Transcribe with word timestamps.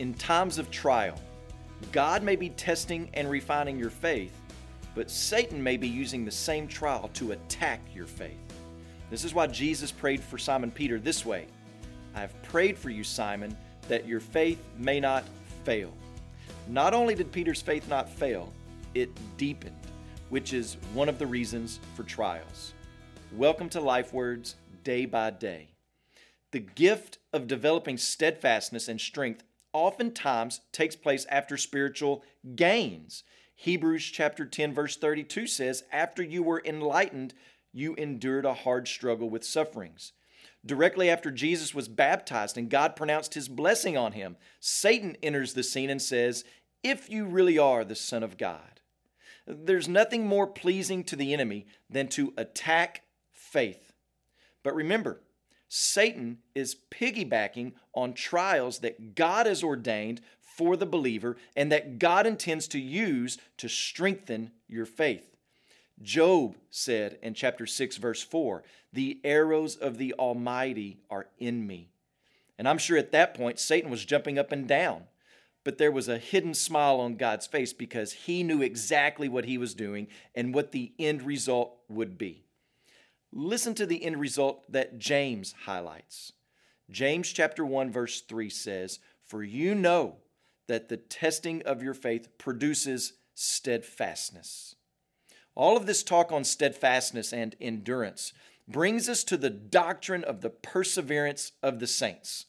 In 0.00 0.14
times 0.14 0.56
of 0.56 0.70
trial, 0.70 1.20
God 1.92 2.22
may 2.22 2.34
be 2.34 2.48
testing 2.48 3.10
and 3.12 3.28
refining 3.28 3.78
your 3.78 3.90
faith, 3.90 4.32
but 4.94 5.10
Satan 5.10 5.62
may 5.62 5.76
be 5.76 5.88
using 5.88 6.24
the 6.24 6.30
same 6.30 6.66
trial 6.66 7.10
to 7.12 7.32
attack 7.32 7.82
your 7.94 8.06
faith. 8.06 8.38
This 9.10 9.24
is 9.24 9.34
why 9.34 9.46
Jesus 9.46 9.92
prayed 9.92 10.22
for 10.22 10.38
Simon 10.38 10.70
Peter 10.70 10.98
this 10.98 11.26
way 11.26 11.48
I 12.14 12.20
have 12.20 12.42
prayed 12.44 12.78
for 12.78 12.88
you, 12.88 13.04
Simon, 13.04 13.54
that 13.88 14.08
your 14.08 14.20
faith 14.20 14.64
may 14.78 15.00
not 15.00 15.22
fail. 15.64 15.92
Not 16.66 16.94
only 16.94 17.14
did 17.14 17.30
Peter's 17.30 17.60
faith 17.60 17.86
not 17.86 18.08
fail, 18.08 18.54
it 18.94 19.10
deepened, 19.36 19.76
which 20.30 20.54
is 20.54 20.78
one 20.94 21.10
of 21.10 21.18
the 21.18 21.26
reasons 21.26 21.78
for 21.94 22.04
trials. 22.04 22.72
Welcome 23.36 23.68
to 23.68 23.82
Life 23.82 24.14
Words 24.14 24.54
Day 24.82 25.04
by 25.04 25.28
Day. 25.28 25.68
The 26.52 26.60
gift 26.60 27.18
of 27.34 27.46
developing 27.46 27.98
steadfastness 27.98 28.88
and 28.88 28.98
strength 28.98 29.44
oftentimes 29.72 30.60
takes 30.72 30.96
place 30.96 31.26
after 31.30 31.56
spiritual 31.56 32.22
gains. 32.54 33.24
Hebrews 33.54 34.04
chapter 34.04 34.46
10 34.46 34.74
verse 34.74 34.96
32 34.96 35.46
says, 35.46 35.84
"After 35.92 36.22
you 36.22 36.42
were 36.42 36.62
enlightened, 36.64 37.34
you 37.72 37.94
endured 37.94 38.44
a 38.44 38.54
hard 38.54 38.88
struggle 38.88 39.28
with 39.28 39.44
sufferings." 39.44 40.12
Directly 40.64 41.08
after 41.08 41.30
Jesus 41.30 41.74
was 41.74 41.88
baptized 41.88 42.58
and 42.58 42.68
God 42.68 42.94
pronounced 42.94 43.34
his 43.34 43.48
blessing 43.48 43.96
on 43.96 44.12
him, 44.12 44.36
Satan 44.60 45.16
enters 45.22 45.54
the 45.54 45.62
scene 45.62 45.88
and 45.88 46.02
says, 46.02 46.44
If 46.82 47.08
you 47.08 47.24
really 47.26 47.58
are 47.58 47.84
the 47.84 47.94
Son 47.94 48.22
of 48.22 48.36
God. 48.36 48.80
There's 49.46 49.88
nothing 49.88 50.26
more 50.26 50.46
pleasing 50.46 51.02
to 51.04 51.16
the 51.16 51.32
enemy 51.32 51.66
than 51.88 52.08
to 52.08 52.32
attack 52.36 53.02
faith. 53.32 53.92
But 54.62 54.74
remember, 54.74 55.22
Satan 55.72 56.38
is 56.52 56.76
piggybacking 56.90 57.74
on 57.94 58.12
trials 58.12 58.80
that 58.80 59.14
God 59.14 59.46
has 59.46 59.62
ordained 59.62 60.20
for 60.40 60.76
the 60.76 60.84
believer 60.84 61.36
and 61.54 61.70
that 61.70 62.00
God 62.00 62.26
intends 62.26 62.66
to 62.68 62.80
use 62.80 63.38
to 63.58 63.68
strengthen 63.68 64.50
your 64.66 64.84
faith. 64.84 65.36
Job 66.02 66.56
said 66.70 67.18
in 67.22 67.34
chapter 67.34 67.66
6, 67.66 67.98
verse 67.98 68.20
4, 68.20 68.64
The 68.92 69.20
arrows 69.22 69.76
of 69.76 69.96
the 69.96 70.12
Almighty 70.14 70.98
are 71.08 71.28
in 71.38 71.64
me. 71.68 71.90
And 72.58 72.68
I'm 72.68 72.78
sure 72.78 72.98
at 72.98 73.12
that 73.12 73.34
point 73.34 73.60
Satan 73.60 73.92
was 73.92 74.04
jumping 74.04 74.40
up 74.40 74.50
and 74.50 74.66
down, 74.66 75.04
but 75.62 75.78
there 75.78 75.92
was 75.92 76.08
a 76.08 76.18
hidden 76.18 76.52
smile 76.52 76.98
on 76.98 77.14
God's 77.14 77.46
face 77.46 77.72
because 77.72 78.12
he 78.12 78.42
knew 78.42 78.60
exactly 78.60 79.28
what 79.28 79.44
he 79.44 79.56
was 79.56 79.74
doing 79.74 80.08
and 80.34 80.52
what 80.52 80.72
the 80.72 80.92
end 80.98 81.22
result 81.22 81.76
would 81.88 82.18
be. 82.18 82.42
Listen 83.32 83.74
to 83.76 83.86
the 83.86 84.04
end 84.04 84.18
result 84.18 84.70
that 84.70 84.98
James 84.98 85.54
highlights. 85.64 86.32
James 86.90 87.32
chapter 87.32 87.64
1 87.64 87.90
verse 87.90 88.20
3 88.22 88.50
says, 88.50 88.98
"For 89.24 89.44
you 89.44 89.74
know 89.74 90.18
that 90.66 90.88
the 90.88 90.96
testing 90.96 91.62
of 91.62 91.82
your 91.82 91.94
faith 91.94 92.36
produces 92.38 93.12
steadfastness." 93.34 94.74
All 95.54 95.76
of 95.76 95.86
this 95.86 96.02
talk 96.02 96.32
on 96.32 96.44
steadfastness 96.44 97.32
and 97.32 97.54
endurance 97.60 98.32
brings 98.66 99.08
us 99.08 99.24
to 99.24 99.36
the 99.36 99.50
doctrine 99.50 100.24
of 100.24 100.40
the 100.40 100.50
perseverance 100.50 101.52
of 101.62 101.78
the 101.78 101.86
saints. 101.86 102.46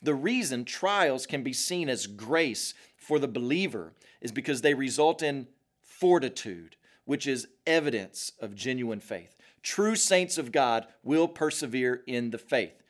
The 0.00 0.14
reason 0.14 0.64
trials 0.64 1.26
can 1.26 1.42
be 1.42 1.52
seen 1.52 1.88
as 1.88 2.06
grace 2.06 2.74
for 2.96 3.18
the 3.18 3.28
believer 3.28 3.94
is 4.20 4.32
because 4.32 4.62
they 4.62 4.74
result 4.74 5.22
in 5.22 5.48
fortitude, 5.80 6.76
which 7.04 7.26
is 7.26 7.48
evidence 7.66 8.32
of 8.38 8.54
genuine 8.54 9.00
faith. 9.00 9.36
True 9.62 9.94
saints 9.96 10.38
of 10.38 10.52
God 10.52 10.86
will 11.02 11.28
persevere 11.28 12.02
in 12.06 12.30
the 12.30 12.38
faith. 12.38 12.82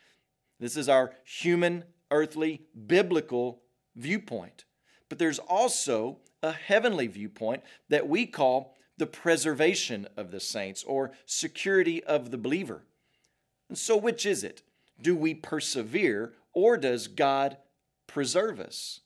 This 0.59 0.77
is 0.77 0.89
our 0.89 1.13
human, 1.25 1.85
earthly, 2.11 2.63
biblical 2.87 3.63
viewpoint. 3.97 4.65
But 5.09 5.19
there's 5.19 5.39
also 5.39 6.19
a 6.43 6.53
heavenly 6.53 7.07
viewpoint 7.07 7.63
that 7.89 8.09
we 8.09 8.27
call 8.27 8.75
the 8.97 9.07
preservation 9.07 10.07
of 10.17 10.31
the 10.31 10.41
saints 10.41 10.85
or 10.85 11.13
security 11.27 12.03
of 12.05 12.31
the 12.31 12.39
believer. 12.39 12.83
And 13.69 13.77
so, 13.77 13.97
which 13.97 14.25
is 14.25 14.45
it? 14.45 14.63
Do 15.01 15.17
we 15.17 15.35
persevere 15.35 16.35
or 16.53 16.77
does 16.77 17.09
God 17.09 17.57
preserve 18.07 18.61
us? 18.61 19.01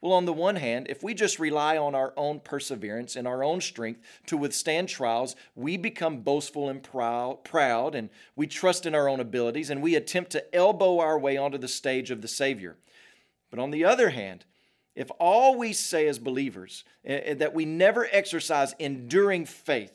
Well, 0.00 0.12
on 0.12 0.26
the 0.26 0.32
one 0.32 0.56
hand, 0.56 0.86
if 0.88 1.02
we 1.02 1.14
just 1.14 1.38
rely 1.38 1.78
on 1.78 1.94
our 1.94 2.12
own 2.16 2.40
perseverance 2.40 3.16
and 3.16 3.26
our 3.26 3.42
own 3.42 3.60
strength 3.60 4.00
to 4.26 4.36
withstand 4.36 4.88
trials, 4.88 5.34
we 5.54 5.76
become 5.76 6.20
boastful 6.20 6.68
and 6.68 6.82
proud, 6.82 7.94
and 7.94 8.10
we 8.36 8.46
trust 8.46 8.84
in 8.84 8.94
our 8.94 9.08
own 9.08 9.20
abilities, 9.20 9.70
and 9.70 9.82
we 9.82 9.94
attempt 9.94 10.32
to 10.32 10.54
elbow 10.54 10.98
our 10.98 11.18
way 11.18 11.36
onto 11.36 11.58
the 11.58 11.66
stage 11.66 12.10
of 12.10 12.20
the 12.20 12.28
Savior. 12.28 12.76
But 13.50 13.58
on 13.58 13.70
the 13.70 13.84
other 13.84 14.10
hand, 14.10 14.44
if 14.94 15.10
all 15.18 15.56
we 15.56 15.72
say 15.72 16.06
as 16.06 16.18
believers 16.18 16.84
eh, 17.04 17.20
eh, 17.24 17.34
that 17.34 17.54
we 17.54 17.64
never 17.64 18.08
exercise 18.10 18.74
enduring 18.78 19.46
faith 19.46 19.92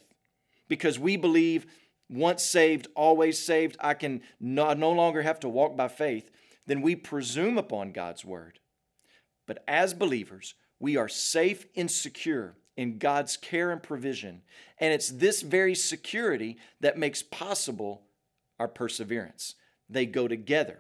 because 0.68 0.98
we 0.98 1.18
believe 1.18 1.66
once 2.10 2.44
saved, 2.44 2.88
always 2.96 3.44
saved, 3.44 3.78
I 3.80 3.94
can 3.94 4.22
no, 4.40 4.74
no 4.74 4.92
longer 4.92 5.22
have 5.22 5.40
to 5.42 5.50
walk 5.50 5.76
by 5.76 5.88
faith, 5.88 6.30
then 6.66 6.82
we 6.82 6.96
presume 6.96 7.58
upon 7.58 7.92
God's 7.92 8.26
word. 8.26 8.60
But 9.52 9.66
as 9.68 9.94
believers, 9.94 10.54
we 10.80 10.96
are 10.96 11.10
safe 11.10 11.66
and 11.76 11.92
secure 11.92 12.56
in 12.78 13.00
God's 13.00 13.36
care 13.36 13.70
and 13.70 13.84
provision. 13.84 14.44
And 14.78 14.94
it's 14.94 15.10
this 15.10 15.42
very 15.42 15.76
security 15.76 16.56
that 16.80 16.98
makes 16.98 17.22
possible 17.22 18.04
our 18.62 18.70
perseverance. 18.70 19.56
They 19.90 20.06
go 20.06 20.30
together. 20.30 20.80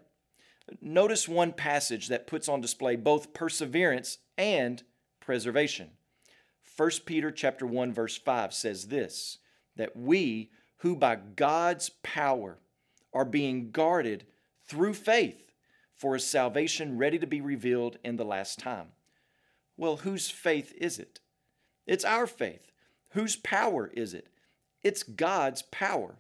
Notice 0.79 1.27
one 1.27 1.51
passage 1.51 2.07
that 2.07 2.27
puts 2.27 2.47
on 2.47 2.61
display 2.61 2.95
both 2.95 3.33
perseverance 3.33 4.19
and 4.37 4.81
preservation. 5.19 5.89
1 6.77 6.91
Peter 7.05 7.29
chapter 7.29 7.67
1 7.67 7.91
verse 7.91 8.17
5 8.17 8.53
says 8.53 8.87
this 8.87 9.39
that 9.75 9.97
we 9.97 10.49
who 10.77 10.95
by 10.95 11.17
God's 11.17 11.89
power 12.03 12.57
are 13.11 13.25
being 13.25 13.71
guarded 13.71 14.27
through 14.65 14.93
faith 14.93 15.50
for 16.01 16.15
a 16.15 16.19
salvation 16.19 16.97
ready 16.97 17.19
to 17.19 17.27
be 17.27 17.41
revealed 17.41 17.99
in 18.03 18.15
the 18.15 18.25
last 18.25 18.57
time. 18.57 18.87
Well, 19.77 19.97
whose 19.97 20.31
faith 20.31 20.73
is 20.75 20.97
it? 20.97 21.19
It's 21.85 22.03
our 22.03 22.25
faith. 22.25 22.71
Whose 23.09 23.35
power 23.35 23.91
is 23.93 24.15
it? 24.15 24.27
It's 24.81 25.03
God's 25.03 25.61
power. 25.61 26.15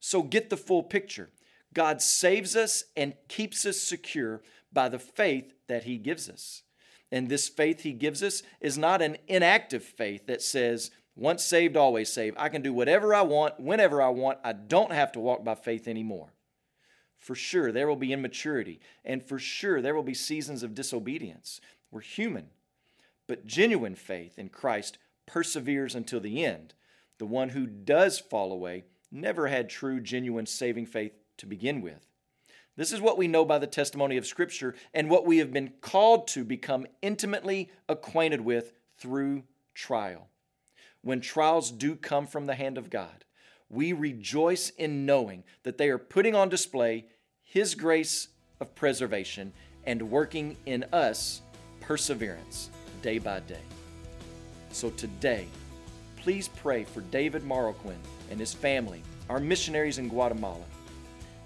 So 0.00 0.22
get 0.22 0.50
the 0.50 0.56
full 0.56 0.82
picture. 0.82 1.30
God 1.72 2.02
saves 2.02 2.56
us 2.56 2.82
and 2.96 3.14
keeps 3.28 3.64
us 3.64 3.80
secure 3.80 4.42
by 4.72 4.88
the 4.88 4.98
faith 4.98 5.54
that 5.68 5.84
He 5.84 5.98
gives 5.98 6.28
us. 6.28 6.64
And 7.12 7.28
this 7.28 7.48
faith 7.48 7.82
He 7.82 7.92
gives 7.92 8.24
us 8.24 8.42
is 8.60 8.76
not 8.76 9.00
an 9.00 9.18
inactive 9.28 9.84
faith 9.84 10.26
that 10.26 10.42
says, 10.42 10.90
once 11.14 11.44
saved, 11.44 11.76
always 11.76 12.12
saved. 12.12 12.36
I 12.40 12.48
can 12.48 12.60
do 12.62 12.72
whatever 12.72 13.14
I 13.14 13.22
want, 13.22 13.60
whenever 13.60 14.02
I 14.02 14.08
want. 14.08 14.40
I 14.42 14.52
don't 14.52 14.90
have 14.90 15.12
to 15.12 15.20
walk 15.20 15.44
by 15.44 15.54
faith 15.54 15.86
anymore. 15.86 16.32
For 17.22 17.36
sure, 17.36 17.70
there 17.70 17.86
will 17.86 17.94
be 17.94 18.12
immaturity, 18.12 18.80
and 19.04 19.22
for 19.22 19.38
sure, 19.38 19.80
there 19.80 19.94
will 19.94 20.02
be 20.02 20.12
seasons 20.12 20.64
of 20.64 20.74
disobedience. 20.74 21.60
We're 21.92 22.00
human. 22.00 22.48
But 23.28 23.46
genuine 23.46 23.94
faith 23.94 24.40
in 24.40 24.48
Christ 24.48 24.98
perseveres 25.24 25.94
until 25.94 26.18
the 26.18 26.44
end. 26.44 26.74
The 27.18 27.26
one 27.26 27.50
who 27.50 27.64
does 27.64 28.18
fall 28.18 28.50
away 28.50 28.86
never 29.12 29.46
had 29.46 29.68
true, 29.68 30.00
genuine 30.00 30.46
saving 30.46 30.86
faith 30.86 31.12
to 31.36 31.46
begin 31.46 31.80
with. 31.80 32.08
This 32.74 32.90
is 32.90 33.00
what 33.00 33.18
we 33.18 33.28
know 33.28 33.44
by 33.44 33.60
the 33.60 33.68
testimony 33.68 34.16
of 34.16 34.26
Scripture 34.26 34.74
and 34.92 35.08
what 35.08 35.24
we 35.24 35.38
have 35.38 35.52
been 35.52 35.74
called 35.80 36.26
to 36.28 36.44
become 36.44 36.88
intimately 37.02 37.70
acquainted 37.88 38.40
with 38.40 38.72
through 38.98 39.44
trial. 39.74 40.28
When 41.02 41.20
trials 41.20 41.70
do 41.70 41.94
come 41.94 42.26
from 42.26 42.46
the 42.46 42.56
hand 42.56 42.78
of 42.78 42.90
God, 42.90 43.24
we 43.72 43.92
rejoice 43.92 44.70
in 44.70 45.04
knowing 45.04 45.42
that 45.64 45.78
they 45.78 45.88
are 45.88 45.98
putting 45.98 46.36
on 46.36 46.48
display 46.48 47.06
His 47.42 47.74
grace 47.74 48.28
of 48.60 48.72
preservation 48.76 49.52
and 49.84 50.10
working 50.10 50.56
in 50.66 50.84
us 50.92 51.42
perseverance 51.80 52.70
day 53.02 53.18
by 53.18 53.40
day. 53.40 53.64
So 54.70 54.90
today, 54.90 55.48
please 56.14 56.46
pray 56.46 56.84
for 56.84 57.00
David 57.00 57.42
Marroquin 57.42 57.96
and 58.30 58.38
his 58.38 58.54
family, 58.54 59.02
our 59.28 59.40
missionaries 59.40 59.98
in 59.98 60.08
Guatemala 60.08 60.64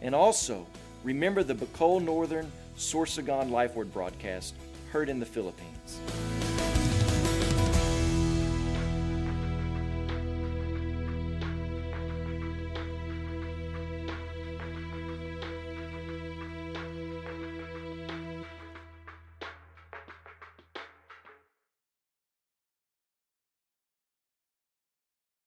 and 0.02 0.14
also, 0.14 0.66
remember 1.04 1.42
the 1.42 1.54
Bicol 1.54 2.02
Northern 2.02 2.50
Sorsogon 2.76 3.50
Life 3.50 3.74
Word 3.74 3.92
broadcast 3.92 4.54
heard 4.92 5.08
in 5.08 5.18
the 5.18 5.26
Philippines. 5.26 6.00